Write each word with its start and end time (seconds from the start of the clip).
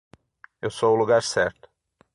Eu 0.59 0.71
sou 0.71 0.93
o 0.95 0.97
lugar 0.97 1.21
certo. 1.21 1.69